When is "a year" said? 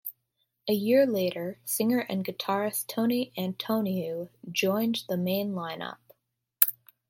0.67-1.05